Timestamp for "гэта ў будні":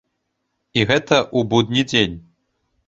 0.93-1.81